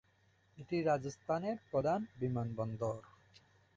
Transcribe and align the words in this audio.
এটি 0.57 0.77
রাজস্থানের 0.81 1.57
প্রধান 1.71 1.99
বিমানবন্দর। 2.19 2.99